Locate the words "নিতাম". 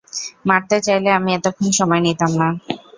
2.05-2.31